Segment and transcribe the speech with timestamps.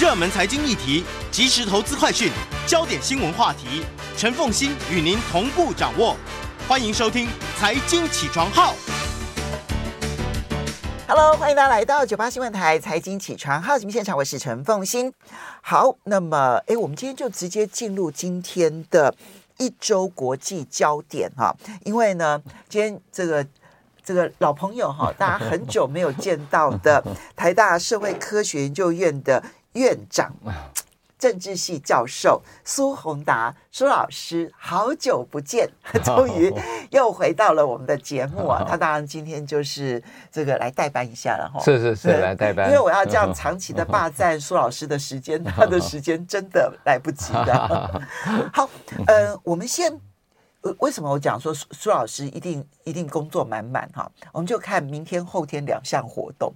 [0.00, 2.32] 热门财经议题、即时投资快讯、
[2.66, 3.84] 焦点新闻话题，
[4.16, 6.16] 陈凤欣与您同步掌握。
[6.66, 7.26] 欢迎收听
[7.58, 8.72] 《财经起床号》。
[11.06, 15.12] Hello，欢迎大家来到九八新闻台《财经起床号》节目现场，我是陈凤欣。
[15.60, 19.14] 好，那么，哎，我们今天就直接进入今天的
[19.58, 21.54] 一周国际焦点哈，
[21.84, 22.40] 因为呢，
[22.70, 23.46] 今天这个。
[24.02, 27.04] 这个老朋友哈，大家很久没有见到的
[27.36, 29.40] 台大社会科学研究院的
[29.72, 30.34] 院长、
[31.18, 35.68] 政治系教授苏宏达苏老师，好久不见，
[36.02, 36.52] 终于
[36.90, 38.64] 又回到了我们的节目啊！
[38.66, 48.02] 他当然今天就是这个来代班一下了哈， 是是是，来代班，因为我要这样长期的霸占苏老师的时间，他的时间真的来不及的。
[48.52, 48.68] 好，
[49.06, 50.00] 呃，我们先。
[50.80, 54.06] 为什么我讲说苏苏老师一定一定工作满满哈？
[54.30, 56.52] 我们就看明天后天两项活动，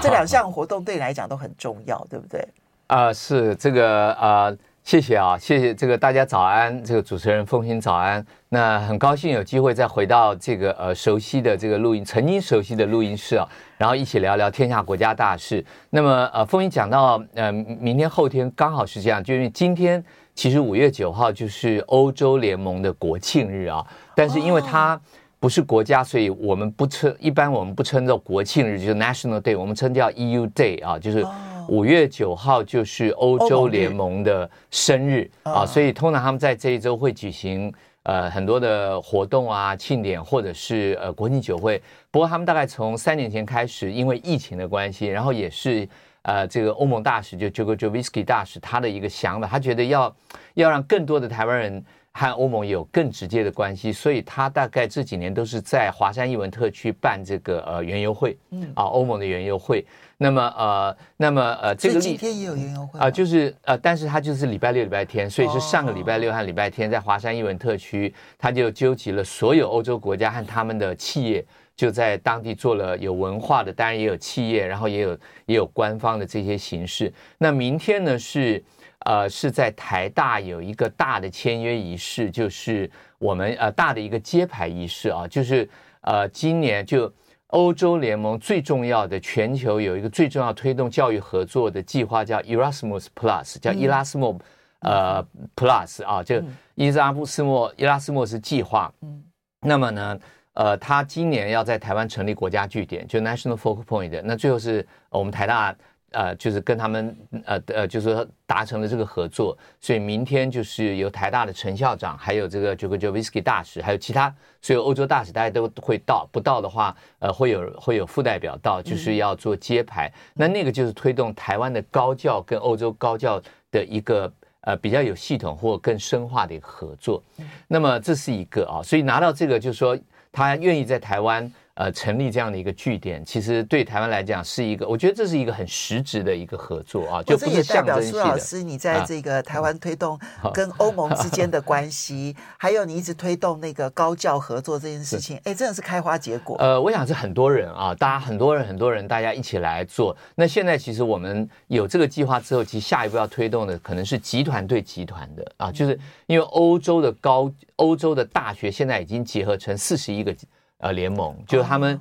[0.00, 2.40] 这两项活动对你来讲都很重要，对不对？
[2.88, 8.24] 啊、呃，是这个啊、呃，谢谢啊，谢谢这个大家早安，这个主持人凤馨早安。
[8.48, 15.64] 那很高兴有机会再回到这个呃熟悉的这个录音，曾经熟悉的录音室啊，然后一起聊聊天下国家大事。
[15.90, 20.04] 那么呃，凤馨讲到呃明天后天刚好是这样，就因为今天。
[20.32, 24.98] 其实五月九号就是欧洲联盟的国庆日啊，但是因为它
[25.40, 31.26] 不是国家，所以我们不称，一般我们不称作国庆日，就是 National Day，我们称叫 EU Day 啊，就是
[31.66, 41.82] 五月九号就是欧洲联盟的生日啊，所以通常他们在这一周会举行呃很多的活动啊、庆典或者是呃国庆酒会。
[42.10, 45.88] 不过他们大概从三年前开始，因为疫情的关系，然后也是。
[46.22, 50.14] 呃，这个欧盟大使就 JUGO JOVSKY 大使，他的一个想法，他觉得要
[50.52, 59.84] 要让更多的台湾人和欧盟有更直接的关系，所以他大概这几年都是在华山艺文特区办这个呃园游会，嗯啊，欧盟的园游会。
[60.18, 71.44] 那么呃，那么呃，这个今天也有园游会啊、呃，就是呃，但是他就是礼拜六、礼拜天，所以是上个礼拜六和礼拜天在华山艺文特区，他就纠集了所有欧洲国家和他们的企业。
[71.76, 77.10] 就在当地做了有文化的，当然也有企业，然后也有也有官方的这些形式。
[77.38, 78.62] 那明天呢是
[79.06, 85.68] 呃是在台大有一个大的签约仪式，就是我们呃大的一个揭牌仪式啊，就是
[86.02, 87.12] 呃今年就
[87.48, 94.38] 欧洲联盟最重要的全球有一个最重要推动教育合作的计划叫 Erasmus Plus，叫伊拉斯莫
[94.80, 96.42] 呃 Plus 啊，就
[96.74, 98.92] 伊拉斯莫伊拉斯莫斯计划。
[99.02, 99.22] 嗯，
[99.60, 100.18] 那么呢？
[100.54, 104.20] 呃，他今年要在台湾成立国家据点，就 National Focal Point。
[104.24, 105.74] 那最后是我们台大，
[106.10, 109.56] 呃，就是跟他们，呃呃，就是说达成了这个合作。
[109.80, 116.28] 所以明天就是由台大的陈校长，还有这个 Jurgojevski 大使，还有其他所有欧洲大使，大家都会到。
[116.32, 120.08] 不到的话，呃，会有会有副代表到，就是要做揭牌。
[120.08, 123.40] 嗯、那那个就是推动台湾的高教跟欧洲高教
[123.70, 124.32] 的一个
[124.62, 127.22] 呃比较有系统或更深化的一个合作。
[127.38, 129.98] 嗯、那么这是一个啊，所以拿到这个就是说。
[130.32, 138.18] 他愿意在台湾呃成立这样的一个据点，其实对台湾来讲是一个，我觉得这是一个很实质的一个合作啊，就不是象征性的。
[138.18, 140.20] 苏老师，你在这个台湾推动
[140.52, 146.58] 跟欧盟 之间的关系，还有你一直推动那个高教合作这件事情，哎，真的是开花结果。
[146.58, 150.14] 呃，我想是很多人啊，大家很多人很多人大家一起来做。
[150.34, 157.50] 那现在其实我们有这个计划之后，其实下一步要推动的可能是集团对集团的啊，就是因为欧洲的高。
[157.76, 160.36] 欧洲的大学现在已经结合成四十一个
[160.80, 162.00] 呃联盟，就是他们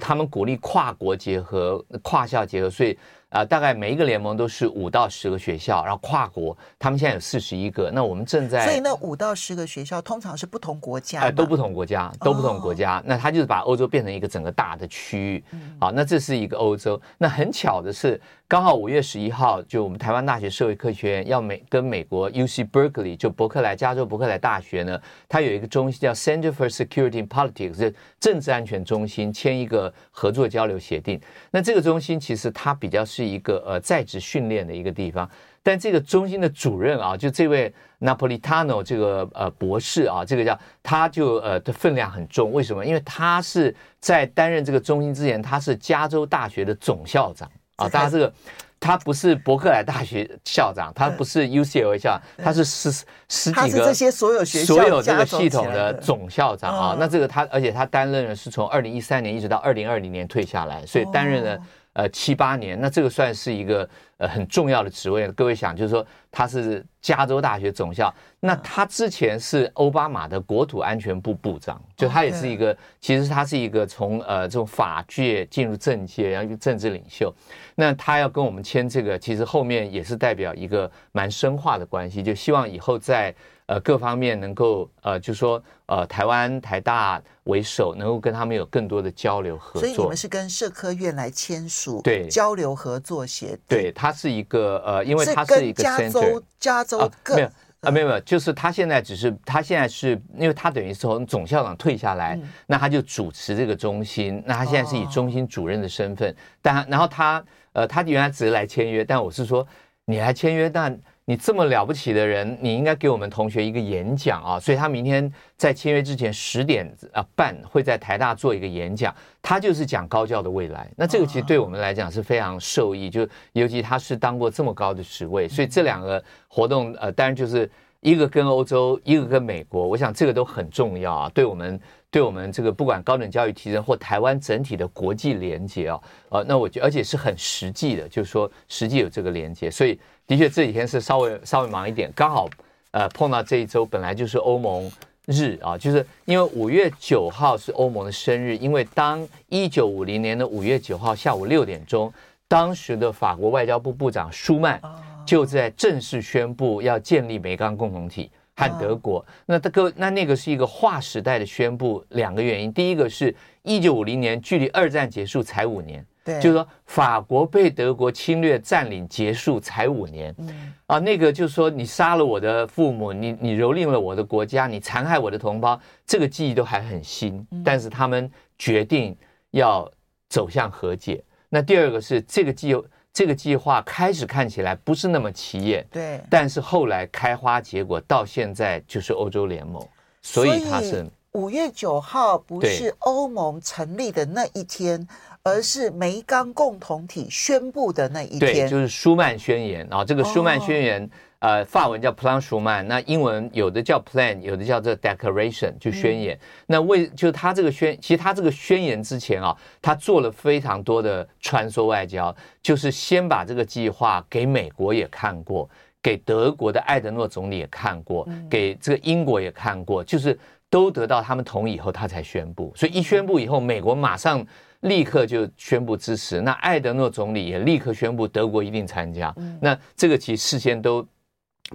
[0.00, 2.98] 他们鼓励跨国结合、跨校结合，所以。
[3.32, 7.90] 啊、呃，大概每一个联盟都是五到十个学校，然后跨国，他们现在有四十一个。
[7.90, 12.98] 那我们正在，所以那五到十个学校通常是不同国家，都不同国家，都不同国家。
[12.98, 15.44] 哦、那他就是把欧洲变成一个整个大的区域。
[15.52, 17.00] 嗯、好，那这是一个欧洲。
[17.16, 31.18] 那很巧的是，刚好五月十一号，就我们台湾大学社会科学院要美跟美国 UC Berkeley 就伯克莱加州伯克莱大学呢，它有一个中心叫 Center for Security and Politics，是政治安全中心，签一个合作交流协定。
[31.50, 33.21] 那这个中心其实它比较是。
[33.22, 35.28] 是一个呃在职训练的一个地方，
[35.62, 42.52] 但这个中心的主任啊，就这位 Napolitano 这个呃博士啊，这个叫他就呃的分量很重。
[42.52, 42.84] 为什么？
[42.84, 47.88] 因为他是在担任这个中心之前，他是加州大学的总校长啊。
[47.88, 48.32] 大家这个
[48.80, 52.90] 他不是伯克莱大学校长，他不是 UCLA 校长，他是十
[53.28, 56.96] 十几个这些所有学校所有这个系统的总校长啊。
[56.98, 61.58] 那这个他，而且他担任的是从二零一三年一直到二零二零年退下来，所以担任了。
[61.94, 65.28] 呃，七八年，那这个算是一个呃很重要的职位。
[65.32, 77.30] 各位想，就是说他是加州大学总校，那他之前是奥巴马的国土安全部部长，就他也是一个，其实他是一个从呃这种法界进入政界，然后政治领袖。
[77.74, 83.34] 那他要跟我们签这个，其实后面也是代表一个蛮深化的关系，就希望以后在。
[83.72, 89.80] 呃，各方面能够呃，就说呃，台湾台大为首，能够跟他们有更多的交流合作。
[89.80, 93.58] 所以你们是跟社科院来签署对交流合作协定。
[93.68, 97.48] 对，它是一个呃，因为它是一个加州加州各、啊、没有
[97.80, 107.42] 啊，没有没有，就是他现在只是他现在是因为他等于是从总校长退下来，嗯、那他就主持这个中心，那他现在是以中心主任的身份，哦、但然后他
[107.72, 109.66] 呃，他原来只是来签约，但我是说
[110.04, 111.00] 你来签约，但。
[111.24, 114.58] 你这么了不起的人，你应该给我们同学一个演讲啊！
[114.58, 120.90] 所以他明天在签约之前十点啊半会在台大做一个演讲，他就是讲高教的未来。
[120.96, 127.70] 那这个其实对我们来讲是非常受益，就尤其他是当过这么高的职位，所以这两个活动呃，当然就是
[128.02, 139.98] 一个跟欧洲，一个跟美国，我想这个都很重要啊，对我们对我们这个不管高等教育提升或台湾整体的国际连接啊，呃，那我觉得而且是很实际的，就是说实际有这个连接，所以。
[140.24, 142.48] 的确，这几天是稍微稍微忙一点，刚好，
[142.92, 144.90] 呃，碰到这一周本来就是欧盟
[145.26, 152.10] 日啊，就是因为五月九号是欧盟的生日，因为当一九五零年的五月九号下午六点钟，
[152.46, 154.80] 当时的法国外交部部长舒曼
[155.24, 159.24] 就在正式宣布要建立美钢共同体和德国。
[159.46, 166.04] 那这个那那个是一个划时代的宣布，两个原因，第一个是一九五零年距离二战结束才五年。
[166.24, 177.44] 对，就是说，法国被德国侵略占领结束才五年，嗯啊，那个就是说，你杀了我的父母，你你蹂躏了我的国家，你残害我的同胞，这个记忆都还很新。
[177.64, 179.16] 但是他们决定
[179.50, 179.90] 要
[180.28, 181.24] 走向和解。
[181.48, 182.72] 那第二个是这个计
[183.12, 189.86] 这个计划开始看起来不是那么起眼，对，但是后来开花结果，到现在就是欧洲联盟，
[190.22, 195.06] 所以它是五月九号不是欧盟成立的那一天。
[195.44, 200.04] 而是梅钢共同体宣布的那一天，对，就是舒曼宣言啊。
[200.04, 201.10] 这个舒曼宣言，哦、
[201.42, 206.36] 呃，法文叫 Plan s h u m a n，那英文有的叫 Plan，有的叫做 Declaration，就宣言。
[206.36, 215.68] 嗯、那为就他这个宣，其实他这个宣言之前啊，他做了非常多的穿梭外交，就是先把这个计划给美国也看过，
[216.00, 220.38] 给德国的艾德诺总理也看过，嗯、给这个英国也看过，就是
[220.70, 222.72] 都得到他们同意以后，他才宣布。
[222.76, 224.46] 所以一宣布以后，美国马上。
[224.82, 229.32] 立刻就宣布支持，那艾德诺总理也立刻宣布德国一定参加。
[229.36, 231.06] 嗯、那这个其实事先都，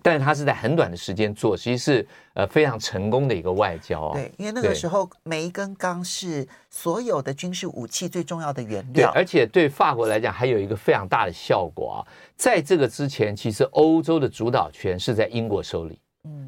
[0.04, 4.12] 但是他是在很短的时间做，其实是呃非常成功的一个外交、哦。
[4.14, 9.12] 对，因为那个时候煤跟钢是所有的军事武器最重要的原料。
[9.12, 11.98] 对，而且对法国来讲还有一个非常大的效果啊，
[12.36, 16.00] 在这个之前，其实欧洲的主导权是在英国手里。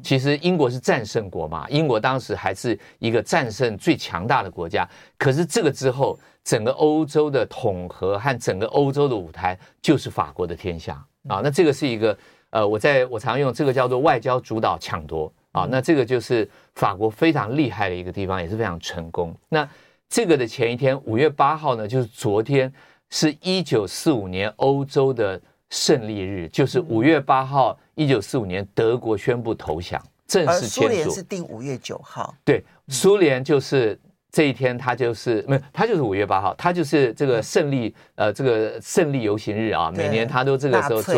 [0.02, 4.86] 其实英国是战胜国嘛，英国当时还是一个战胜最强大的国家。
[5.16, 11.40] 可是这个之后，整个欧洲的统合和整个欧洲的舞台就是法国的天下啊。
[11.42, 12.14] 那这个是一个
[12.50, 15.66] 呃，我在我常用这个叫做外交主导抢夺啊。
[15.70, 19.34] 那这个就是法国非常厉害的一个地方，也是非常成功。
[19.48, 19.68] 那
[20.08, 22.72] 这个的前一天，五月八号呢，就是昨天，
[23.08, 27.78] 是一九四五年欧洲的胜利日，就是五月八号。
[27.96, 30.80] 一九四五年，德国宣布投降，正式签署。
[30.80, 32.34] 苏联是定五月九号。
[32.42, 33.98] 对，苏联就是
[34.30, 41.14] 这一天，他就是没有，他就是五月八号，他就是这个胜利，呃，这个胜利游行日啊，每年他都这个时候做。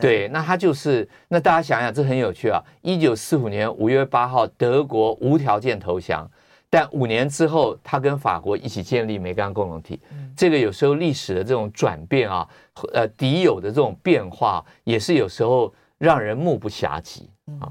[0.00, 2.62] 对，那他就是，那大家想想，这很有趣啊。
[2.82, 6.30] 一九四五年五月八号，德国无条件投降，
[6.68, 10.00] 但五年之后，他跟法国一起建立梅钢共同体。
[10.36, 12.48] 这个有时候历史的这种转变啊，
[12.92, 15.72] 呃，敌友的这种变化，也是有时候。
[16.00, 17.28] 让人目不暇及
[17.60, 17.68] 啊！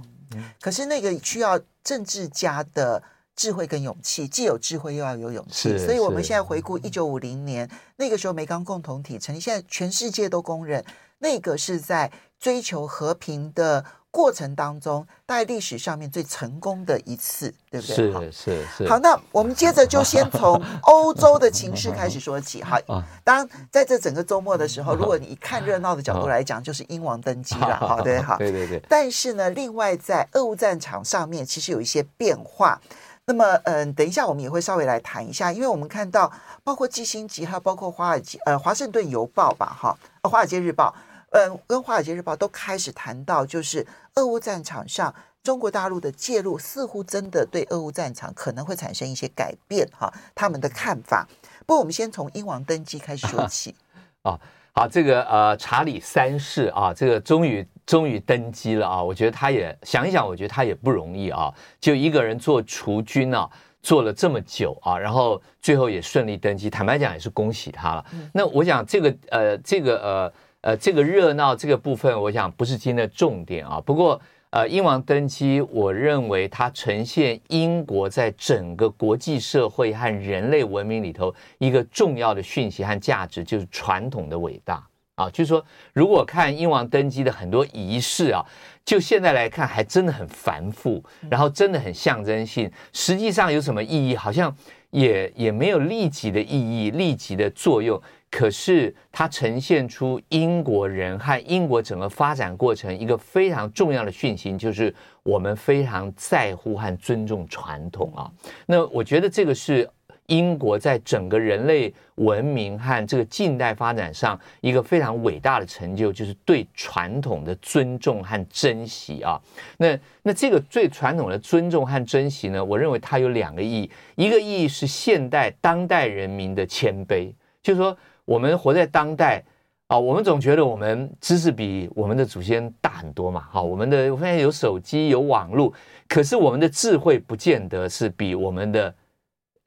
[0.61, 3.01] 可是那个需要政治家的
[3.39, 5.77] 智慧跟勇气，既有智慧又要有勇气。
[5.77, 10.83] 所以我们现在回顾一九五零年那个时候，美钢共同体成立，现在全世界都公认
[11.19, 13.85] 那个是在追求和平的。
[14.11, 17.95] 过程当中，大概历史上面最成功的一次，对不对？
[17.95, 18.89] 是是是。
[18.89, 22.63] 好，那我们接着就先从欧洲的情势开始说起。
[22.63, 22.75] 好，
[23.23, 27.77] 当然在这整个周末的时候，如果你看热闹的角度来讲，就是英王登基了。
[27.87, 28.81] 好，对，好，对对对。
[28.89, 32.81] 但是呢，另外在俄乌战场上面，其实有一些变化。
[33.29, 36.31] 那么，嗯，等一下我们也会稍微来谈一下，因为我们看到，
[36.63, 39.95] 包括《基辛吉》还有包括华尔街呃《华盛顿邮报》吧，哈，
[40.27, 40.91] 《华尔街日报》。
[41.29, 51.27] 嗯，跟《华尔街日报》都开始谈到，就是俄乌战场上，中国大陆的介入似乎真的对俄乌战场可能会产生一些改变哈，他们的看法。
[51.67, 53.75] 不过，我们先从英王登基开始说起。
[54.25, 54.39] 啊，
[54.73, 59.03] 好，这个呃，查理三世啊，这个终于终于登基了啊！
[59.03, 63.49] 我觉得他也想一想，我觉得他也不容易啊，就一个人做储君啊，
[63.81, 66.69] 做了这么久啊，然后最后也顺利登基。
[66.69, 68.05] 坦白讲，也是恭喜他了。
[68.13, 73.81] 嗯、那我想这个呃，这个呃呃，这个热闹这个部分，我想不是今天的重点啊。
[73.83, 74.21] 不过。
[74.51, 84.83] 呃，英王登基，我认为它呈现英国在整个国际社会和人类文明里头一个重要的讯息和价值，就是传统的伟大
[85.19, 85.29] 啊。
[85.29, 88.45] 就是说，如果看英王登基的很多仪式啊，
[88.85, 94.15] 就现在来看，还真的很繁复，然后真的很象征性，实际上有什么意义？
[94.15, 94.55] 好像
[94.91, 98.01] 也也没有立即的意义、立即的作用。
[98.31, 108.29] 可是它呈现出英国人和英国整个发展过程一个非常重要的讯息，就是我们非常在乎和尊重传统啊。
[108.67, 109.89] 那我觉得这个是
[110.29, 119.37] 英国在整个人类文明和这个近代发展上一个非常伟大的成就，就是对传统的尊重和珍惜啊。
[119.77, 127.97] 那那这个最传统的尊重和珍惜呢，我认为它有两个意义，一个意义是现代当代人民的谦卑，就是说。
[128.29, 129.43] 我们活在当代
[129.87, 133.47] 啊，我们总觉得我们知识比我们的祖先大很多嘛。
[133.49, 135.73] 好，我们的我发现有手机有网络，
[136.07, 138.93] 可是我们的智慧不见得是比我们的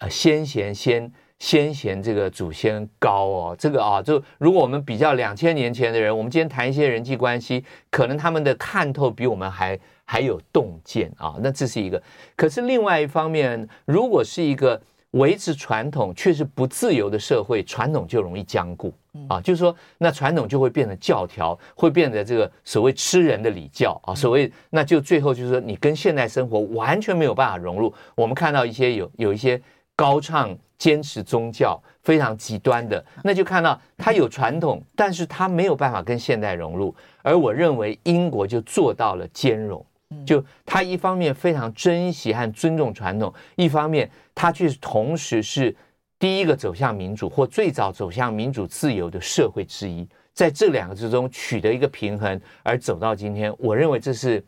[0.02, 3.56] 呃先贤先先贤这个祖先高哦。
[3.56, 11.37] 这个啊，就如果我们比较两千年前的人，我们今天谈一些人际关系，可能他们的看透比我们还还有洞见啊。
[11.40, 12.02] 那这是一个。
[12.35, 14.82] 可是另外一方面，如果是一个。
[15.12, 18.90] 维持传统却是不自由的社会，传统就容易僵固
[19.28, 19.38] 啊。
[19.42, 24.14] 就是说，那传统就会变成教条，会变得这个所谓吃人的礼教啊。
[24.14, 27.92] 所谓那就最后就是说，你跟现代生活完全没有办法融入。
[28.14, 29.61] 我们看到一些有有一些
[30.02, 36.92] 高唱坚持宗教非常极端的，那就看到他有传统，但是他没有办法跟现代融入。
[37.23, 39.87] 而我认为英国就做到了兼容。
[40.26, 45.73] 就他一方面非常珍惜和尊重传统，一方面他却同时是
[46.18, 50.04] 第一个走向民主或最早走向民主自由的社会之一，
[50.35, 54.44] 在这两个之中取得一个平衡而走到今天，我认为这是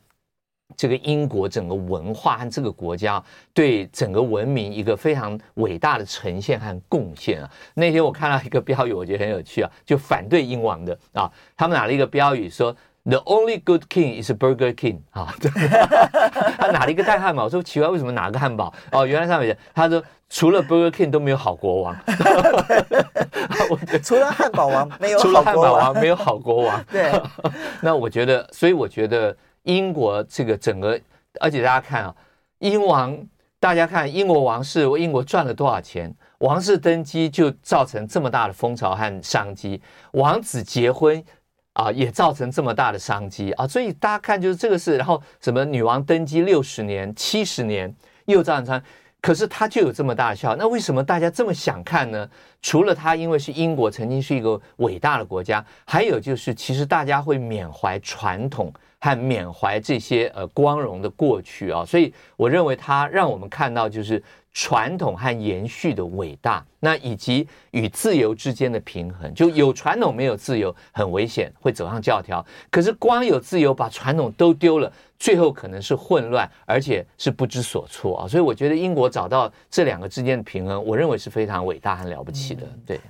[0.77, 7.51] 这个英国整个文化和这个国家对整个文明一个非常伟大的呈现和贡献啊。
[7.75, 12.75] 那天我看到一个标语，我觉得很有趣啊，就反对英王的啊，他们拿了一个标语说。
[13.07, 15.51] The only good king is Burger King 啊， 对，
[16.57, 18.73] 他拿了一个大汉堡，我说奇怪，为什么拿个汉堡？
[18.93, 21.95] 哦，原来上面写他说除了 Burger King 都没有好国王，
[24.03, 26.83] 除了汉堡王没有，除了汉堡王没有好国王。
[26.91, 27.13] 对，
[27.83, 30.99] 那我觉得，所以我觉得英国这个整个，
[31.41, 32.15] 而且大家看啊，
[32.61, 33.15] 英王，
[33.61, 36.15] 大家看英国王室，英国赚了多少钱？
[36.39, 41.23] 王室登基就造成这么大的风潮和商机，王子结婚。
[41.75, 47.93] 啊，也造成这么大的商机啊，所以大家看就是这个事，然后什么女王登基六十年、七十年
[48.27, 48.81] 又造成，
[49.21, 52.31] 可是他就有这么大的效，那为什么大家这么想看呢？
[52.63, 58.73] 除了他因为是英国曾经是一个伟大的国家，还有就是其实大家会缅怀传统
[59.05, 64.23] 和缅怀这些呃光荣的过去啊，所以我认为它让我们看到就是。
[64.57, 72.47] 传统和延续的伟大，那以及与自由之间的平衡，就有传统没有自由很危险，会走上教条。
[72.71, 78.29] 可是光有自由把传统都丢了，最后可能是混乱，而且是不知所措啊！
[78.29, 82.63] 所以我觉得英国找到这两个之间的平衡，我认为是非常伟大和了不起的。
[82.87, 83.01] 对，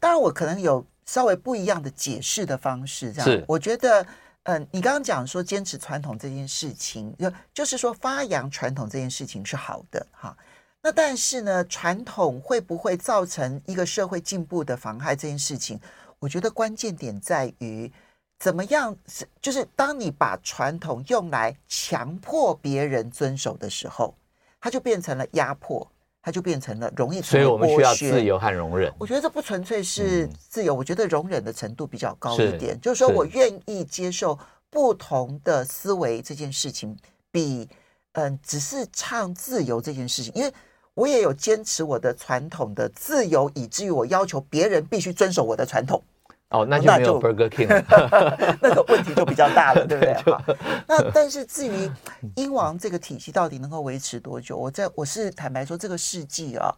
[0.00, 4.06] 当然我可能有稍微不一样的解释的方式，这样是我觉得，
[4.48, 10.36] 嗯、你刚刚讲说坚持传统这件事情，就就是说发扬传统这件事情是好的，哈。
[10.80, 15.16] 那但是呢，传统会不会造成一个社会进步的妨害？
[15.16, 15.80] 这件事情，
[16.20, 17.92] 我觉得关键点在于
[18.38, 24.14] 怎么样是，就是当你把传统用来强迫别人遵守的时候，
[24.60, 25.90] 它就变成了压迫，
[26.26, 27.22] 它就变成了容易。
[27.22, 28.92] 所以我们需要自由和容忍。
[28.98, 32.76] 我觉得这不纯粹是自由，我觉得容忍的程度比较高一点。
[32.80, 34.36] 就是说我愿意接受
[34.68, 36.96] 不同的思维这件事情，
[37.30, 37.68] 比
[38.14, 40.52] 嗯，只是唱自由这件事情，因为。
[40.96, 46.02] 我也有坚持我的传统的自由，以至于我要求别人必须遵守我的传统。
[46.50, 50.14] 哦，那就没有 Burger King 了， 那个问题就比较大了，对不对？
[50.32, 50.42] 好，
[50.86, 51.90] 那但是至于
[52.36, 56.72] 英王这个体系到底能够维持多久，我在我是坦白说，这个世纪啊，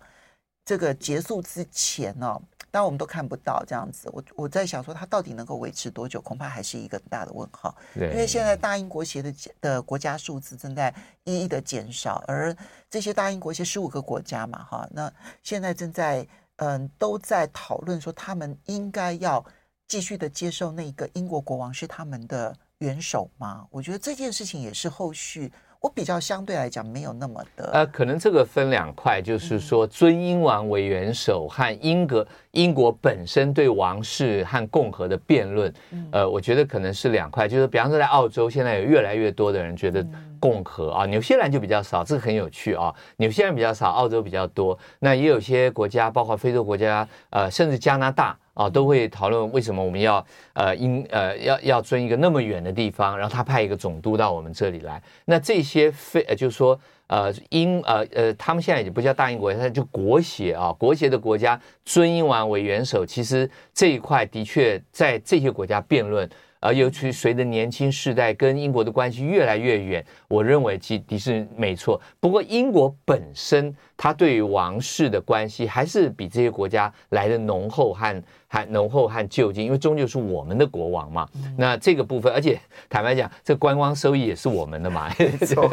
[0.65, 2.41] 这个结束之前呢、啊。
[2.71, 7.75] 当然我们都看不到这样子，我我在想说，它到底能够维持多久，恐怕还是一个很大的问号。
[7.95, 10.95] 对，因为现在大英国协的的国家数字正在
[11.25, 12.55] 一一的减少，而
[12.91, 15.11] 这些大英国协十五个国家嘛，哈，那
[15.43, 19.43] 现在正在嗯都在讨论说，他们应该要
[19.89, 23.67] 继续的接受那个英国国王是他们的元首吗？
[23.71, 25.51] 我觉得这件事情也是后续。
[25.81, 35.73] 我比较相对来讲没有那么的，呃，可能这个分两块，就是说尊英王为元首和英格英国本身对王室和共和的辩论，
[36.11, 40.05] 呃，我觉得可能是两块，就是比方说在澳洲，现在有越来越多的人觉得
[40.41, 48.37] 共和啊，纽西兰就比较少，这个很有趣啊，纽西兰比较少，澳洲比较多，那也有些国家，包括非洲国家，呃，甚至加拿大。
[48.59, 55.01] 啊，都会讨论为什么我们要呃，应呃要要尊一个那么远的地方，然后他派一个总督到我们这里来。
[55.27, 56.77] 那这些非呃，就是说
[57.07, 63.07] 呃英呃呃，他们现在也不叫大英国家，他就国协啊，国协的国家尊英王为元首。
[63.07, 66.29] 其实这一块的确在这些国家辩论。
[66.61, 72.01] 而尤其随着年轻世代跟英国的关系越来越远，我认为其迪士尼没错。
[72.19, 81.29] 不过英国本身，它对于王室的关系还是比这些国家来的浓厚和和浓厚和就近，因为终究是我们的国王嘛。
[81.57, 85.09] 那这个部分，而且坦白讲，这观光收益也是我们的嘛。
[85.19, 85.69] 没错。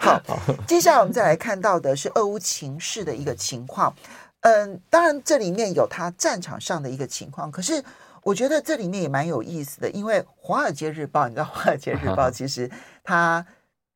[0.00, 0.20] 好，
[0.66, 3.94] 接下来我们再来看到的是俄乌情势的一个情况。
[4.40, 7.82] 嗯，当然这里面有他战场上的一个情况，可是。
[8.26, 12.68] 我觉得这里面也蛮有意思的，因为《华尔街日报》，你知道，《华尔街日报》 其实
[13.04, 13.46] 它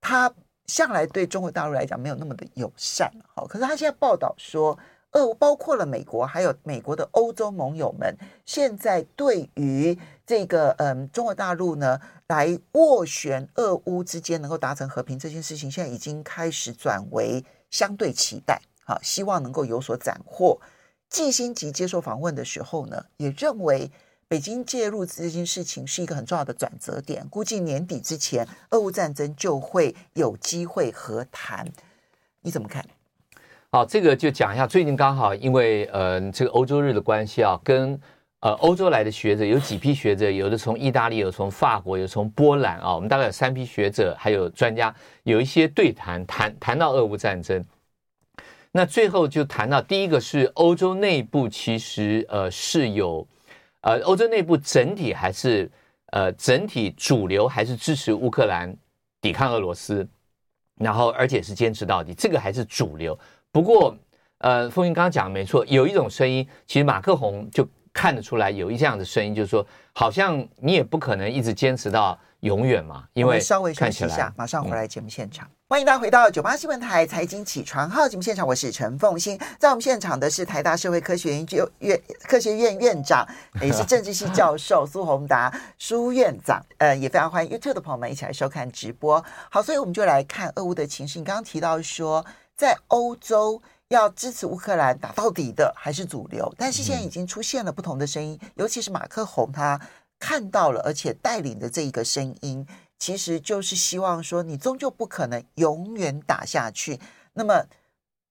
[0.00, 0.32] 它
[0.66, 4.78] 向来对中国大陆来讲没有那么的友善，好，可是它现在报道说，
[5.10, 20.60] 呃，包括了美国，还有美国的欧洲盟友们，现在对于这个嗯中国大陆呢，来斡旋俄乌之间能够达成和平这件事情，现在已经开始转为相对期待，好，希望能够有所斩获。
[21.08, 23.90] 季辛吉接受访问的时候呢，也认为。
[24.30, 31.66] 北京介入这件事情是一个很重要的转折点，估计年底之前，俄乌战争就会有机会和谈。
[32.40, 32.86] 你怎么看？
[33.72, 34.68] 好，这个就讲一下。
[34.68, 38.00] 最近刚好因为呃这个欧洲日的关系啊，跟
[38.38, 44.94] 呃欧洲来的学者有几批学者，有的从意大利，有从法国，有从波兰啊，我们大概有三批学者还有专家，
[45.24, 47.64] 有一些对谈谈谈到俄乌战争。
[48.70, 53.26] 那最后就谈到第一个是欧洲内部其实呃是有。
[53.82, 55.70] 呃，欧洲内部整体还是
[56.12, 58.76] 呃整体主流还是支持乌克兰
[59.20, 60.06] 抵抗俄罗斯，
[60.76, 63.18] 然后而且是坚持到底，这个还是主流。
[63.50, 63.96] 不过，
[64.38, 75.46] 呃，风云刚刚讲的没错，有一种声音，其实马克宏就看得出来有一这样的声音，就是说，好像你也不可能一直坚持到永远嘛，因为稍微休息一下，马上回来节目现场。
[75.46, 79.38] 嗯欢迎大家回到九八新闻台财经起床号节目现场，我是陈凤欣。
[79.56, 83.24] 在我们现场的是台大社会科学研究院科学院院长，
[83.62, 86.60] 也是政治系教授苏宏达苏院长。
[86.78, 89.24] 呃，也非常欢迎 YouTube 的朋友们一起来收看直播。
[89.48, 91.20] 好，所以我们就来看俄乌的情势。
[91.20, 92.26] 你刚刚提到说，
[92.56, 99.80] 在欧洲要支持乌克兰打到底的还是主流，但是现在已经出现了不同的声音，尤其是马克宏他
[100.18, 102.66] 看到了，而且带领的这一个声音。
[103.00, 107.00] 其实就是希望说，你终究不可能永远打下去。
[107.32, 107.64] 那么，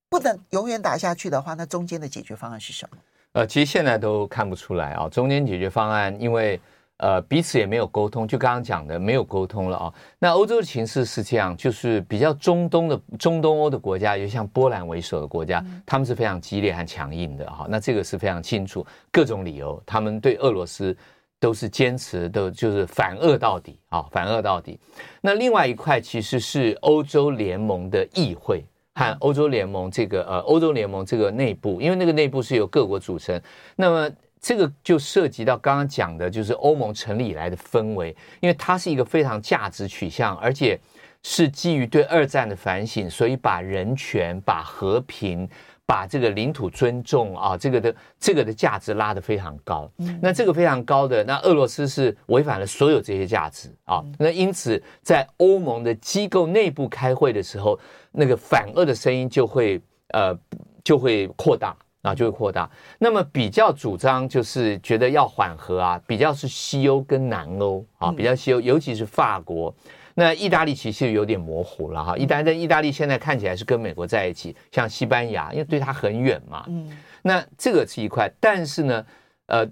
[0.07, 2.97] 不能永远打下去的话，那中间的解决方案是什么？
[3.33, 5.09] 呃，其实现在都看不出来啊。
[5.09, 6.61] 中间解决方案，因为
[6.99, 9.93] 呃彼此也没有沟通，就刚刚讲的没有沟通了啊。
[10.19, 17.65] 那欧洲的情势是这样，就是比较中东的中东欧的国家，尤其像波兰为首的国家，他们是非常激烈和强硬的哈。
[17.67, 20.95] 那这个是非常清楚，各种理由，他们对俄罗斯。
[21.41, 24.77] 都是坚持的，就是反俄到底啊，反俄到底。
[25.21, 28.61] 那另外一块其实是欧洲联盟的议会
[28.93, 33.41] 和欧洲联盟这个呃，欧洲联盟这个内部，因为那个内部是由各国组成。
[33.77, 40.79] 那么这个就涉及到刚刚讲的，就是欧盟成立以来的氛围，因为它是一个非常价值取向，而且
[41.23, 45.49] 是基于对二战的反省，所以把人权、把和平。
[45.89, 49.91] 把这个领土尊重啊，这个的这个的价值拉得非常高。
[50.21, 53.99] 那这个非常高的，那俄罗斯是违反了所有这些价值啊。
[54.19, 57.79] 那因此，在欧盟的机构内部开会的时候，
[58.11, 60.37] 那个反俄的声音就会呃
[60.83, 62.69] 就会扩大啊，就会扩大。
[62.97, 69.73] 那么比较主张就是觉得要缓和啊，比较是西欧跟南欧啊，比较西欧，尤其是法国。
[70.15, 76.65] 那意大利其实有点模糊了哈，意大利意大利现在看起来是跟美国在一起，像西班牙，因为对它很远嘛。
[76.67, 79.05] 嗯，那这个是一块，但是呢，
[79.45, 79.65] 呃，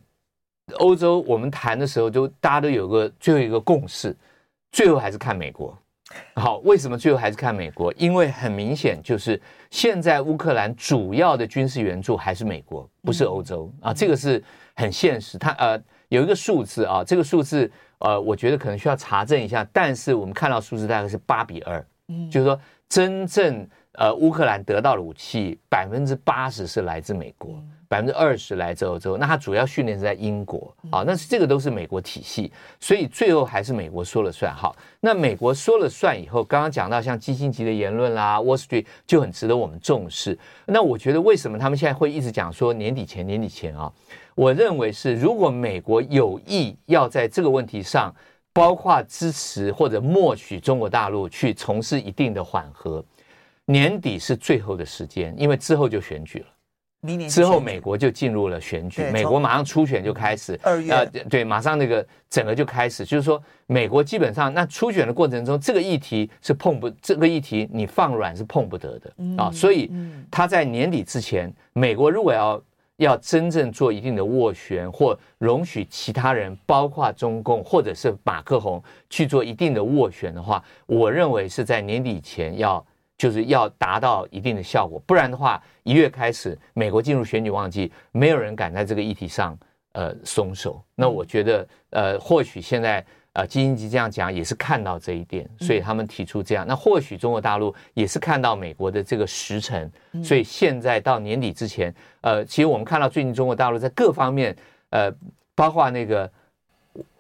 [0.80, 4.16] 欧洲我们谈的时候，就大家都有个最后一个共识，
[4.72, 5.78] 最后还是看美国。
[6.36, 7.92] 好，为什么最后还是看美国？
[7.98, 14.43] 因为很明显就是现在乌克兰主要的军事援助还是美国，不是欧洲啊，这个是
[14.75, 15.38] 很现实。
[15.38, 17.69] 它呃有一个数字啊，这个数字。
[17.99, 29.17] 呃，我觉得可能需要查证一下，但是我们看到数字大概是八比二，嗯，就是说真正呃，乌克兰得到的武器百分之八十是来自美国，百分之二十来自欧洲。
[29.17, 34.53] 那它主要训练是在英国啊，那是这个都是美国体系，所以最后还是美国说了算。
[34.55, 40.38] 好，那美国说了算以后，刚刚讲到像基辛格的言论啦，Wall Street 就很值得我们重视。
[40.67, 43.91] 那我觉得为什么他们现在会一直讲说年底前年底前啊？
[44.36, 48.13] 我认为是如果美国有意要在这个问题上，
[48.53, 53.03] 包括支持或者默许中国大陆去从事一定的缓和。
[53.67, 56.45] 年底是最后的时间，因为之后就选举了。
[57.01, 60.60] 明年之后，美国就进入了选举，美国马上初选就开始。
[60.63, 69.51] 二月，呃，对，马上那个整个就开始，就是说，美国基本上那初选的过程中，这个议题是碰不，这个议题你放软是碰不得的啊。
[69.51, 69.91] 所以
[70.32, 72.62] 他在年底之前，美国如果要
[72.97, 82.84] 要真正做一定的斡旋，或容许其他人，包括中共或者是马克宏去做一定的斡旋的话，我认为是在年底前要。
[83.17, 89.58] 就是要达到一定的效果，不然的话，一月开始，美国进入选举旺季，没有人敢在这个议题上
[89.93, 90.84] 呃松手。
[90.93, 93.03] 那我觉得呃，或许现在
[93.34, 96.65] 呃，基辛格这样讲也是看到这一点，所以他们提出这样。
[96.67, 99.91] 那或许中国大陆也是看到美国的这个时程，
[100.23, 104.56] 所以现在到年底之前，呃，其实我们看到最近中国大陆在各方面
[104.91, 105.12] 呃，
[105.56, 106.32] 包括那个。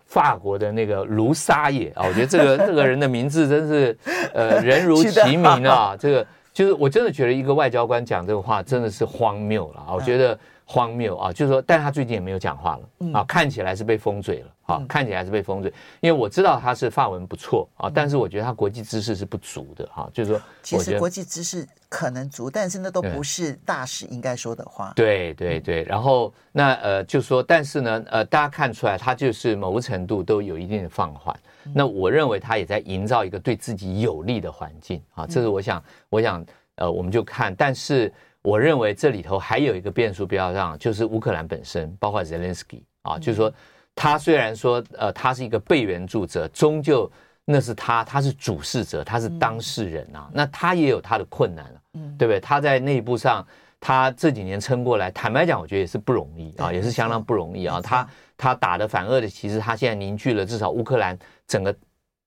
[0.07, 3.97] 法国的那个卢沙野啊，我觉得这个 这个人的名字真是，
[4.33, 5.95] 呃，人如其名啊。
[5.99, 10.37] 这个就是我真的觉得一个外交官讲这个话真的是荒谬了啊，我觉得。
[10.69, 11.31] 荒谬啊！
[11.31, 15.73] 就是说，但他最近也没有讲话了啊，看起来是被封嘴了啊，看起来是被封嘴。
[16.01, 20.09] 因为我知道他是发文不错啊，但是我觉得他国际知识是不足的哈。
[20.13, 24.91] 就是说，其实国际知识可能足，但是那都不是大使应该说的话。
[24.93, 31.33] 对对对，然后那呃，就说，但是呢，呃，大家看出来他就是某个程度都有一定的放缓。
[31.73, 38.11] 那我认为他也在营造一个对自己有利的环境啊，这是我想，我想呃，我们就看，但是。
[38.47, 43.51] 我认为这里头还有一个变数不要让，就是乌克兰本身，包括 Zelensky 啊，就是说
[43.93, 47.11] 他虽然说呃他是一个被援助者，终究
[47.43, 51.81] 那是他，他是主事者，他是当事人啊，那他也有他的困难了，
[52.17, 52.39] 对不对？
[52.39, 53.45] 他在内部上，
[53.81, 57.81] 他这几年撑过来，坦白讲，我觉得也是不容易啊，也是相当不容易啊。
[57.81, 58.07] 他
[58.37, 61.75] 他打的反俄的，其实他现在凝聚了至少乌克兰整个。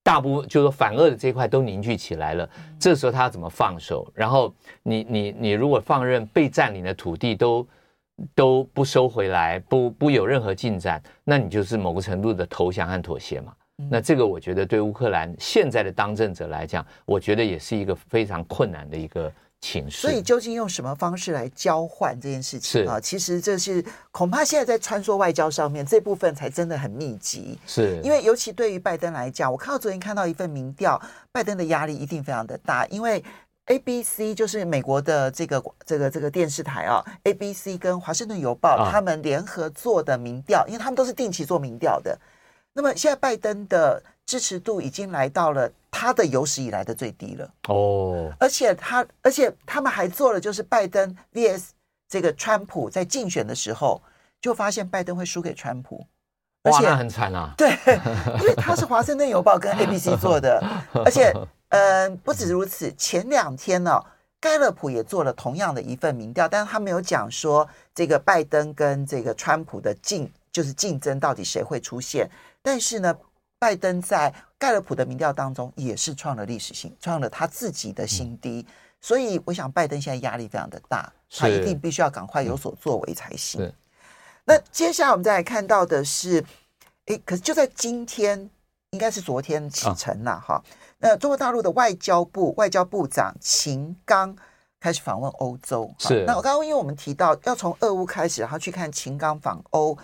[0.03, 4.11] 大部分就是说反恶的这一块都凝聚起来了，这时候他要怎么放手？
[4.15, 7.67] 然后你你你如果放任被占领的土地都
[8.35, 13.53] 都不收回来，不不有任何进展，那你就是某个程度的投降和妥协嘛。
[13.91, 19.33] 那这个我觉得对乌克兰现在的当政者来讲，我觉得也是一个非常困难的一个。
[19.91, 22.99] 所以究竟用什么方式来交换这件事情啊？
[22.99, 27.59] 其实这是恐怕现在在穿梭外交上面这部分才真的很密集。
[27.67, 33.23] 是，因为尤其对于拜登来讲，我看到昨天看到一份民调，拜登的压力一定非常的大，因为
[33.67, 42.19] ABC 就是美国的这个这个这个电视台啊，ABC 跟华盛顿邮报他们联合做的民调，因为他们都是定期做民调的。
[42.73, 45.71] 那么现在拜登的支持度已经来到了。
[45.91, 51.71] 他的有史以来的最低了哦，而且他，而且他们还做了，就是拜登 vs
[52.09, 54.01] 这个川普在竞选的时候，
[54.41, 56.07] 就发现拜登会输给川普，
[56.63, 57.53] 而且很惨啊。
[57.59, 57.71] 对，
[58.41, 60.63] 因为他是华盛顿邮报跟 ABC 做的，
[61.05, 61.33] 而且，
[61.71, 64.07] 嗯、呃，不止如此，前两天呢、哦，
[64.41, 72.31] 盖勒普也做了同样的一份民调，但是他没有讲说这个拜登跟这个川普的竞就是竞争到底谁会出现，
[72.63, 73.15] 但是呢。
[73.63, 83.63] 拜登在盖勒普的民调当中也是创了历史性，创了他自己的新低，嗯、所以我想拜登现在压力非常的大，他一定必须要赶快有所作为才行。
[83.63, 83.73] 嗯、
[84.45, 86.45] 那接下来我们再来看到的是，
[87.07, 88.51] 诶，可是就在今天，
[88.91, 90.63] 应该是昨天启程了哈。
[90.99, 94.37] 那中国大陆的外交部外交部长秦刚
[94.79, 96.25] 开始访问欧洲，是。
[96.27, 99.97] 那我刚刚因为我们提到要从俄乌开始，然后去看秦刚访欧，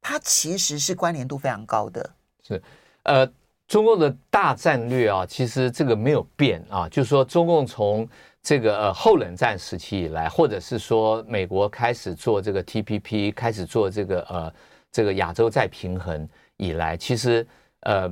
[0.00, 2.08] 它其实是关联度非常高的，
[2.46, 2.62] 是。
[3.02, 3.28] 呃，
[3.66, 8.08] 中共的大战略啊，其实这个没有变啊，就是说中共从
[8.42, 14.52] 这个呃后冷战时期以来，或者是说美国开始做这个 TPP，开始做这个呃
[14.92, 17.46] 这个亚洲再平衡以来，其实
[17.80, 18.10] 呃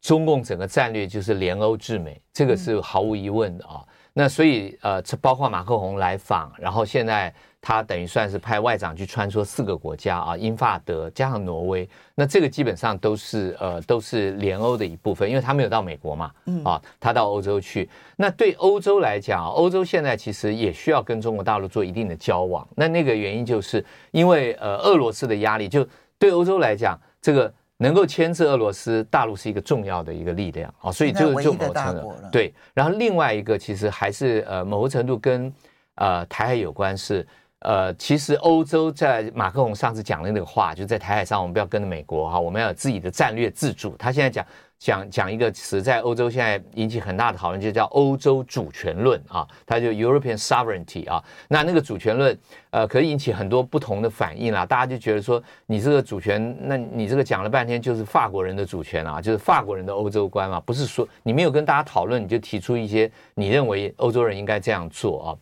[0.00, 3.84] 中共整个战略就是联欧制美，这个是毫无疑问的啊。
[4.12, 7.32] 那所以呃，包括马克宏来访，然后现在。
[7.60, 16.30] 他等于算是派外长去穿梭四个国家啊，英法德加上挪威，那这个基本上都是呃都是联欧的一部分，因为他没有到美国嘛，
[16.64, 17.90] 啊，他到欧洲去。
[18.16, 22.66] 那对欧洲来讲，欧洲现在其实也需要跟中国大陆做一定的交往。
[22.76, 32.54] 那那个原因就是因为呃俄罗斯的压力，就对欧洲来讲，这个能够牵制俄罗斯，大陆是一个重要的一个力量啊，所以就就某个程度对。
[32.72, 35.52] 然后另外一个其实还是呃某个程度跟
[35.96, 37.26] 呃台海有关是。
[37.60, 43.96] 呃，其实欧洲在马克龙上次讲的那个话，就在台海上，我们不要跟着美国哈，我们要有自己的战略自主。
[43.98, 44.46] 他现在讲
[44.78, 51.22] 讲讲一个词，在欧洲现在引起很大的讨论，就叫欧洲主权论啊，他就 European sovereignty 啊。
[51.48, 52.38] 那那个主权论，
[52.70, 54.64] 呃，可以引起很多不同的反应啦。
[54.64, 65.34] 大家就觉得说，你这个主权，那你这个讲了半天就是法国人的主权啊，就是法国人的欧洲观嘛，不是说你没有跟大家讨论，你就提出一些你认为欧洲人应该这样做啊。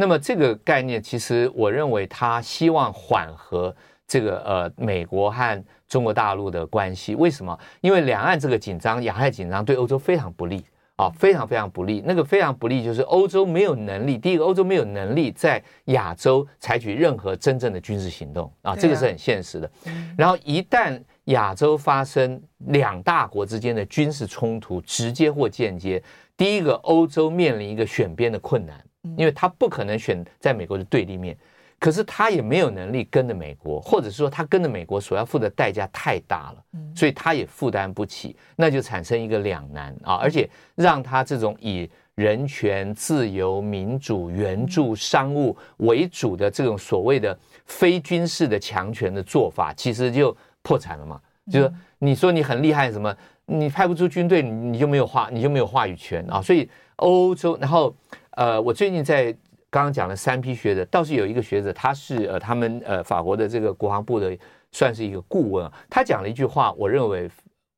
[0.00, 3.76] 那么这个概念，其实我认为他希望缓和
[4.08, 7.14] 这个呃美国和中国大陆的关系。
[7.14, 7.58] 为什么？
[7.82, 10.64] 因为两岸这个紧张，亚太紧张对欧洲非常不利
[10.96, 12.02] 啊，非常非常不利。
[12.06, 19.70] 那个非常不利就是欧洲没有能力，第一个欧洲没有能力在亚洲采取任何真正的军事行动啊，这个是很现实的。
[20.16, 26.02] 然后一旦亚洲发生两大国之间的军事冲突，直接或间接，
[26.38, 28.82] 第一个欧洲面临一个选边的困难。
[29.16, 31.36] 因为他不可能选在美国的对立面，
[31.78, 36.62] 可是他也没有能力跟着美国，或者说他跟着美国所要付的代价太大了，
[36.94, 40.16] 所以他也负担不起，那就产生一个两难啊！
[40.16, 51.18] 而且让他这种以人权、自由、民主、援助、商务为主的这种所谓的非军事的强权的做法，其实就破产了嘛。
[51.50, 56.42] 就是你说你很厉害什么，你派不出军队，你就没有话，你就没有话语权啊！
[56.42, 57.96] 所以欧洲，然后。
[58.32, 59.32] 呃，我最近在
[59.68, 64.36] 刚刚讲了三批学者，倒是有一个学者，他是呃他们呃法国的这个国防部的，
[64.72, 65.70] 算是一个顾问。
[65.88, 67.30] 他讲了一句话，我认为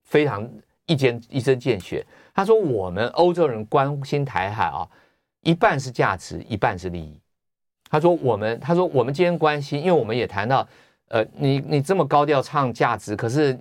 [0.04, 0.48] 非常
[0.86, 2.04] 一针一针见血。
[2.34, 4.88] 他说：“我们欧洲人关心台海啊，
[5.42, 7.20] 一半是价值，一半是利益。”
[7.90, 10.66] 他说：“我们，他说我们今天关心，因为我们也谈到，
[11.08, 13.58] 呃，你你这么高调唱价值，可是。”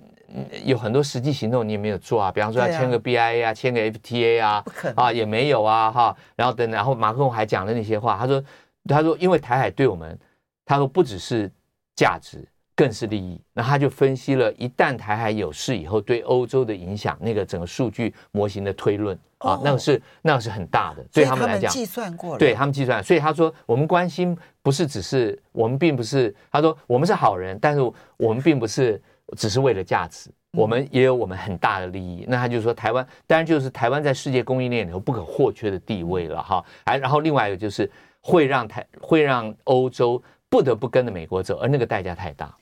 [0.64, 4.64] 有很多实际行动你也没有做啊，比方说要签个 BIA 啊，签个 FTA 啊，
[4.96, 8.42] 啊也没有啊哈，然后等，然后马克龙还讲了那些话，他说
[8.88, 10.18] 他说因为台海对我们，
[10.64, 11.50] 他说不只是
[11.94, 12.42] 价值，
[12.74, 13.40] 更是利益。
[13.52, 27.80] 那他就分析了一旦台海有事以后对欧洲的影响，那个整个数据模型的推论啊，那个是那个是很大的，对他们来讲计算过了，对他们计算，所以他说我们关心不是只是我们并不是，他说我们是好人，但是
[28.16, 28.98] 我们并不是。
[29.36, 32.24] 只是为了价值，我们也有我们很大的利益。
[32.28, 36.64] 那他就说，台湾当然就是台湾在世界供应链里头不可或缺的地位了哈。
[36.84, 37.90] 哎，然后另外一个就是
[38.20, 42.54] 会让台会让欧洲不得不跟着美国走，而那个代价太大。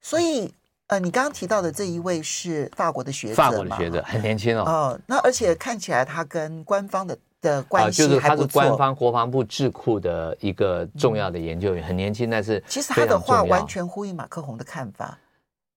[0.00, 0.52] 所以，
[0.88, 4.62] 呃，你刚刚提到的这一位是法国的学者，法国的学者很年轻哦。
[4.64, 15.18] 哦，那而且看起来他跟官方的的关系就是他是官方国防部智库的一个重要的研究员，很年轻，但是其实他的话完全呼应马克宏的看法。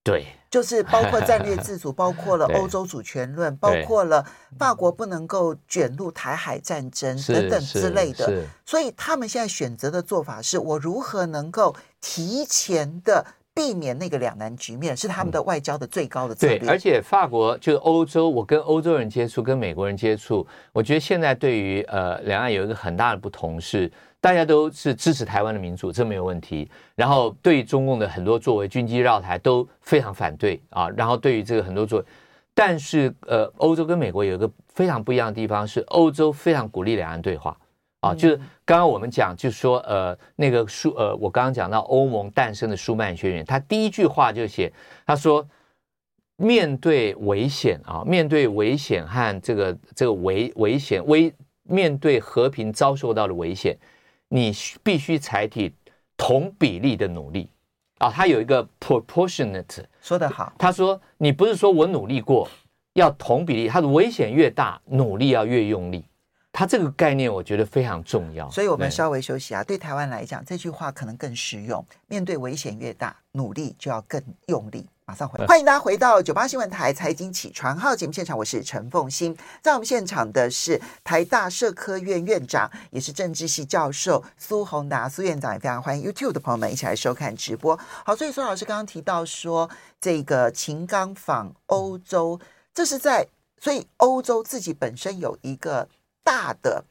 [0.04, 4.24] 对，就是包括战略自主， 包括了欧洲主权论，包括了
[4.60, 8.44] 法国不能够卷入台海战争等等之类的。
[8.66, 16.60] 所以他们现在选择的做法是，我如何能够提前的避免那个两难局面，是他们的外交的最高的策略。
[16.60, 23.90] 对，而且法国就是欧洲，我跟欧洲人接触，跟美国人接触，我觉得现在对于呃两岸有一个很大的不同是。
[24.22, 26.70] 大家都是支持台湾的民主，这没有问题。
[26.96, 30.88] 然后对于中共的很多作为，军机绕台都非常反对啊。
[30.92, 32.06] 然后对于这个很多作为，
[32.54, 37.58] 但是呃，欧洲跟美国有一个非常不一样的地方是，欧洲非常鼓励两岸对话
[38.02, 38.14] 啊。
[38.14, 44.72] 就是刚刚我们讲，就是说呃，那个舒呃，我刚刚讲到欧盟诞生的舒曼宣言，他第一句话就写，
[45.04, 45.44] 他说
[46.36, 53.76] 面对危险啊，面对危险和这个这个危危险危，面对和平遭受到的危险。
[54.34, 55.76] 你必须采取
[56.16, 57.50] 同比例的努力
[57.98, 58.10] 啊！
[58.10, 60.54] 他有一个 proportionate 说得好。
[60.58, 62.48] 他说：“你不是说我努力过，
[62.94, 63.68] 要同比例。
[63.68, 66.06] 他的危险越大，努力要越用力。
[66.54, 68.50] 他这个概念我觉得非常重要。
[68.50, 69.62] 所以我们稍微休息啊。
[69.62, 71.86] 对台湾来讲，这句话可能更实用。
[72.08, 79.38] 面对危险越大，努力就要更用力。”马上回来，欢迎大家回到九八新闻台财经起床号节目现场，我是陈凤欣。
[79.62, 87.78] 在我们现场的是台大社科院院长，也是政治系教授苏宏达苏院长，也非常欢迎 YouTube 的朋友们一起来收看直播。
[88.06, 89.70] 好，所以苏老师刚刚提到说，
[90.00, 92.40] 这个秦刚访欧洲，
[92.74, 93.28] 这是在
[93.60, 95.90] 所以欧洲自己本身有一个
[96.24, 96.86] 大的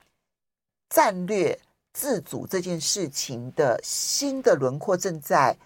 [0.90, 1.58] 战略
[1.94, 5.56] 自主这件事情的新的轮廓正在。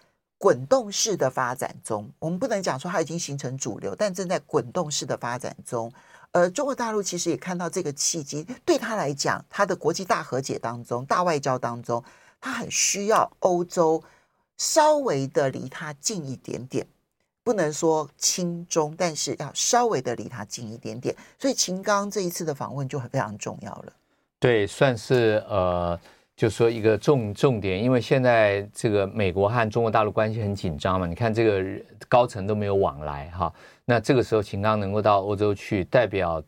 [0.44, 5.90] 滚动式的发展中，我们不能讲说它已经形成主流，但正在滚动式的发展中。
[6.33, 12.04] 而中国大陆其实也看到这个契机，对他来讲，他的国际大和解当中、大外交当中，
[12.42, 14.02] 他很需要欧洲
[14.59, 16.87] 稍微的离他近一点点。
[17.42, 21.16] 不能说亲中，但是要稍微的离他近一点点。
[21.38, 23.92] 所以秦刚这一次的访问就很非常重要了。
[24.38, 25.98] 对，算是呃，
[26.37, 31.64] 就说一个重重点，因为现在这个美国和中国大陆关系很紧张嘛，你看这个
[32.09, 33.53] 高层都没有往来哈，
[33.85, 36.42] 那这个时候秦刚能够到欧洲去，代表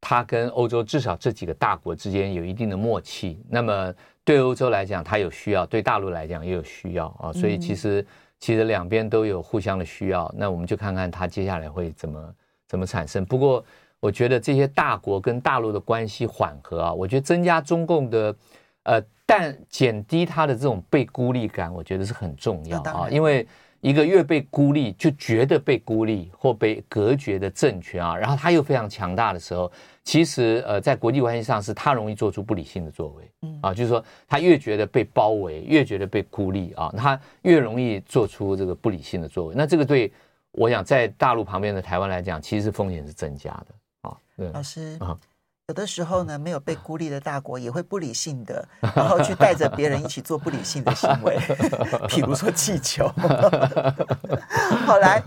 [0.00, 3.42] 他跟欧洲至少这几个大国之间有一定的默契。
[3.48, 3.92] 那么
[4.24, 8.06] 对欧洲来讲，他有需要；对大陆来讲也有需要啊，所以其实。
[8.42, 12.34] 其实两边都有互相的需要，那我们就看看他接下来会怎么
[12.66, 13.22] 怎么产生。
[13.22, 13.62] 不过，
[14.00, 18.34] 我觉得这些大国跟大陆的关系缓和啊，我觉得增加中共的，
[18.84, 23.46] 呃，但减低他的这种被孤立感，我觉得是很重要啊，因为。
[23.82, 29.72] 一个越被孤立，就觉得被孤立或被隔绝的政权啊，然后他又非常强大的时候，
[30.04, 39.54] 其实呃，在国际关系上是他容易做出不理性的作为，嗯啊，就是说他越觉得被包围，越觉得被孤立啊，他越容易做出这个不理性的作为。
[39.56, 40.12] 那这个对
[40.52, 44.16] 我想在大陆旁边的台湾来讲，其实风险是增加的啊。
[44.36, 45.18] 对，老师啊。
[45.70, 51.38] 有的时候呢，没有被孤立的大国也会不理性的，然后去带着别人一起做不理性的行为，
[52.10, 53.06] 比如说气球。
[54.84, 55.22] 好，来，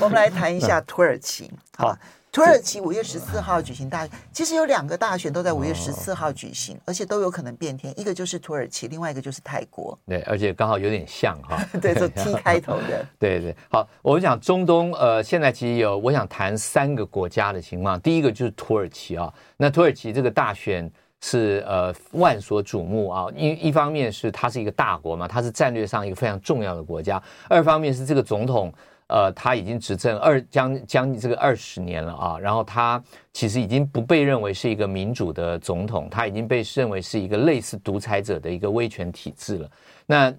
[0.00, 1.52] 我们来谈一下土耳其。
[1.76, 1.94] 好。
[2.34, 7.94] 土耳其五月十四号举行大选，其实有两个大选都在五月十四号举行，而且都有可能变天。
[7.96, 9.96] 一个就是土耳其，另外一个就是泰国。
[10.04, 11.64] 对，而且刚好有点像哈。
[11.80, 13.06] 对，就 T 开头的。
[13.20, 18.00] 对对，好，我们讲中东，呃，现在其实有，我想谈三个国家的情况。
[18.00, 27.16] 第一个就是土耳其啊，那土耳其这个大选是呃万所瞩目啊，一一方面是它是一个大国嘛，它是战略上一个非常重要的国家；
[27.48, 28.74] 二方面是这个总统。
[29.06, 33.00] 呃，他已经执政二将将近这个二十年了啊，然后他
[33.34, 39.70] 其实已经不被认为是一个民主的总统，他已经被认为是一个类似独裁者的一个威权体制了。
[40.06, 40.34] 那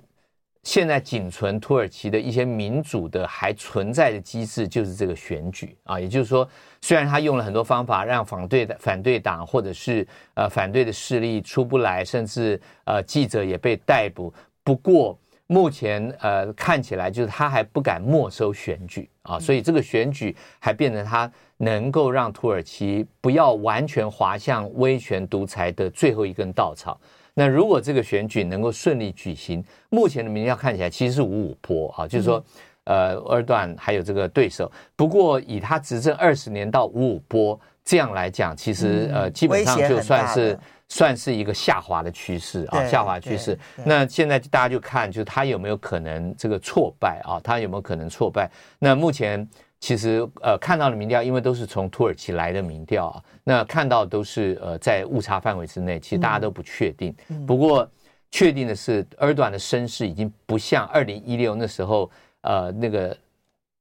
[0.64, 6.50] 现在仅存土耳其的一些民主的还存在的机制，就是这个选举啊，也就是说，
[6.82, 15.16] 虽然他用了很多方法让反对的反对党或者是呃反对的势力出不来，甚至呃记者也被逮捕，不过。
[15.48, 27.00] 目前呃看起来就是他还不敢没收选举啊，所以这个选举还变成他能够让土耳其不要完全滑向威权独裁的最后一根稻草。
[27.36, 32.44] 那如果这个选举能够顺利举行，目前的民调看起来其实是五五波啊，就是说
[32.86, 34.72] 呃，二段还有这个对手。
[34.96, 40.58] 不过以他执政二十年到五五波这样来讲，其实呃基本上就算是。
[40.88, 43.58] 算是一个下滑的趋势啊，下滑趋势。
[43.84, 47.40] 那现在大家就看，就是他有没有可能这个挫败啊？
[47.44, 48.50] 他有没有可能挫败？
[48.80, 49.48] 那目前
[49.80, 57.16] 其实呃看到的民调，因为都是从土耳其来的民调啊，那看到都是呃在误差范围之内，其实大家都不确定。
[57.48, 57.90] 不过
[58.32, 62.10] 确定的是，埃尔多安的声势已经不像二零一六那时候
[62.42, 63.18] 呃那个。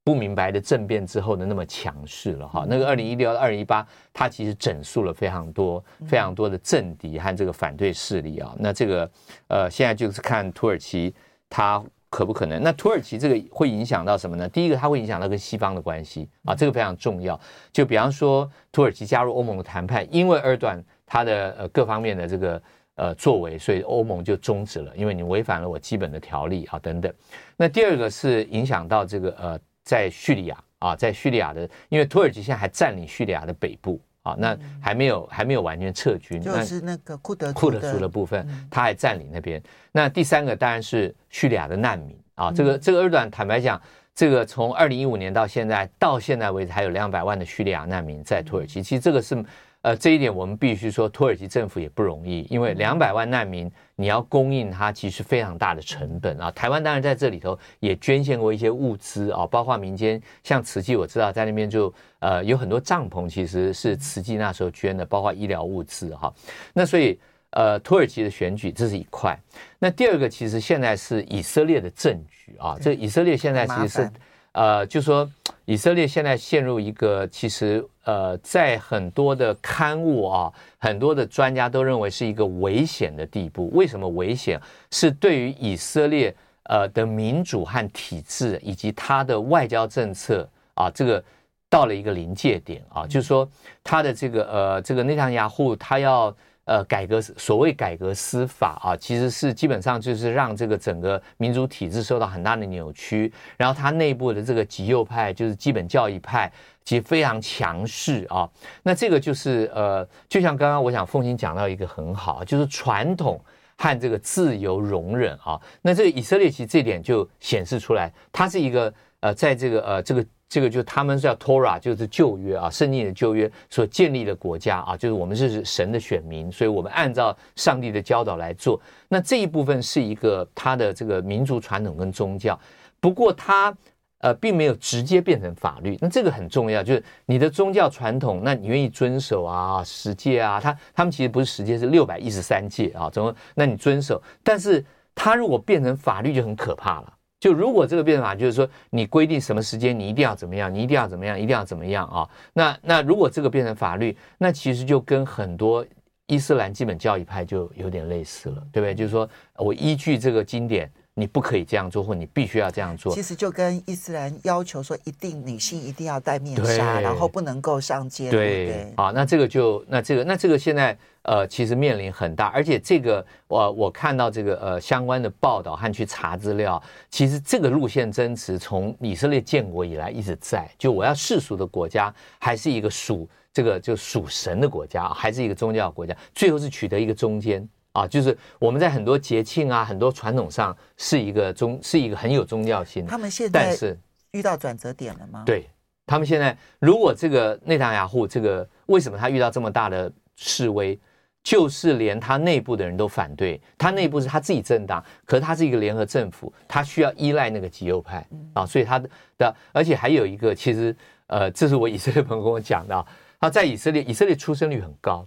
[0.05, 8.55] 不明白的政变之后的那么强势了哈，那个二零一六到二零一八，他其实整肃了非常多非常多的政敌和这个反对势力啊。
[8.59, 9.09] 那这个
[9.47, 11.11] 呃，现在就是看土耳其
[11.49, 12.61] 他可不可能？
[12.61, 14.47] 那土耳其这个会影响到什么呢？
[14.49, 17.39] 第一个，它会影响到跟西方的关系啊，这个非常重要。
[17.73, 22.61] 就比方说，土耳其加入欧盟的谈判，因为埃尔多安他的呃各方面的这个
[22.93, 27.11] 呃作为，所以欧盟就终止了，因为你违反了我基本的条例啊等等。
[27.57, 29.59] 那第二个是影响到这个呃。
[29.85, 39.61] 在叙利亚啊，在叙利亚的，因为土耳其现在还占领叙利亚的北部啊，那还没有还没有完全撤军，就是那个库德库德族的部分，他还占领那边。
[39.93, 43.81] 那第三个当然是叙利亚的难民啊，这个这个二段坦白讲，
[44.13, 49.41] 这个从二零一五年到现在到现在为止，还有两百万的叙利亚难民在土耳其，其实这个是。
[49.85, 56.49] 呃，这一点我们必须说，土耳其政府也不容易，因为两百万难民你要供应它，其实非常大的成本啊。
[56.49, 66.33] 台湾当然在这里头也捐献过一些物资啊，包括民间像慈济，我知道在那边就呃有很多帐篷，其实是慈济那时候捐的，包括医疗物资哈。
[66.73, 67.19] 那所以
[67.51, 69.39] 呃，土耳其的选举这是一块。
[69.77, 74.11] 那第二个其实现在是以色列的政局啊，这以色列现在其实是
[74.55, 75.29] 呃，就说。
[75.67, 83.71] 以色列现在陷入一个，其实呃，在很多的刊物啊，很多的专家都认为是一个危险的地步。
[83.71, 84.61] 为什么危险？
[84.91, 86.31] 是对于以色列
[86.65, 91.23] 呃的民主和体制以及他的外交政策啊，这个
[91.67, 93.49] 到了一个临界点啊，就是说
[93.83, 96.31] 他的这个呃，这个内塔尼亚胡他要。
[96.65, 106.51] 呃，改革所谓改革司法啊，其实是基本上就是让这个整个民主体制受到很大的扭曲，然后它内部的这个极右派就是基本教义派，
[106.83, 108.49] 其实非常强势啊。
[108.81, 113.39] 那这个就是呃，就像刚刚我想凤馨讲到一个很好，就是传统
[113.77, 115.61] 和这个自由容忍啊。
[115.83, 120.25] 那这个以色列其实这点就显示出来，它是一个呃，在这个呃这个
[120.55, 128.79] 这个就他们叫 Torah，就是旧约啊，圣经的旧约所建立的国家啊，就是我们是神的选民，所以我们按照上帝的教导来做。
[129.09, 132.57] 那这一部分是一个他的这个民族传统跟宗教，
[133.01, 133.75] 不过他。
[134.19, 143.35] 呃，并没有直接变成法律，那这个很重要，就是你的宗教传统，那你愿意遵守啊，十诫啊，他他们其实不是十诫，是六百一十三诫啊，怎么？
[143.53, 144.83] 那你遵守，但是
[145.13, 147.13] 他如果变成法律就很可怕了。
[147.45, 152.27] 就如果这个变法，就是说你规定什么时间你一定要怎么样，你一定要怎么样，一定要怎么样啊？
[152.53, 155.85] 那那如果这个变成法律，那其实就跟很多
[156.25, 158.95] 伊斯兰基本教义派就有点类似了，对不对？
[158.95, 160.91] 就是说我依据这个经典。
[161.17, 163.15] 你不可以这样做，或你必须要这样做。
[163.15, 168.29] 其实就跟伊斯兰要求说，一定女性一定要戴面纱，然后不能够上街。
[168.29, 187.65] 对，对啊，那这个就那这个那这个现在呃，其实面临很大，而且这个我我看到这个呃相关的报道和去查资料，其实这个路线争持从以色列建国以来一直在，就我要世俗的国家，还是一个属这个就属神的国家，还是一个宗教国家，最后是取得一个中间。
[187.95, 193.09] 啊，就是我们在很多节庆啊，很多传统上是一个宗，是一个很有宗教性的。
[193.09, 193.97] 他们现在但是
[194.31, 195.43] 遇到转折点了吗？
[195.45, 195.69] 对，
[196.05, 200.99] 他们现在，如果这个内塔尼亚胡这个为什么他遇到这么大的示威，
[201.41, 208.99] 就是连他内部的人都反对，他内部是他自己政党，可是他是一个联合政府，他需要依赖那个极右派啊，所以他
[209.37, 210.93] 的，而且还有一个，其实
[211.27, 213.05] 呃，这是我以色列朋友跟我讲的，
[213.39, 215.25] 他在以色列，以色列出生率很高。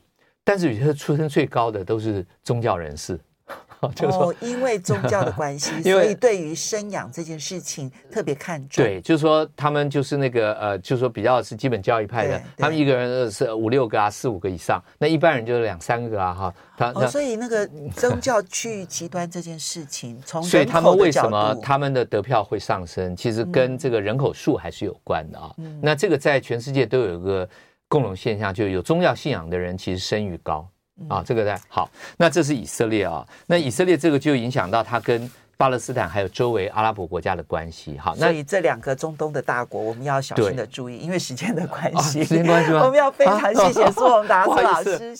[0.49, 3.21] 但是有些出生最高的都是宗教人士，
[3.95, 8.83] 就是说，哦，因为宗教的关系， 所以对于生养这件事情特别看重。
[8.83, 16.55] 对，就是说他们就是那个呃，就是说比较是基本教义派的，他们一个人是五六个啊，四五个以上，那一般人就是两三个啊，哈。
[16.79, 25.53] 他哦，所以那个宗教趋于极端这件事情，从所以他们为什么他们的得票会上升，其实跟这个人口数还是有关的啊。
[25.59, 27.47] 嗯，那这个在全世界都有一个。
[27.89, 30.69] 共荣现象，就有宗教信仰的人其实生育高
[31.09, 31.91] 啊，这个在好。
[32.17, 37.99] 那这是以色列啊，那以色列这个就影响到他跟巴勒斯坦还有周围阿拉伯国家的关系。
[37.99, 42.83] 好，那所以这两个中东的大国，我们要小心的注意，因为时间的关系，时间关系吗？
[42.87, 45.17] 我们要非常谢谢苏宏达 苏老师。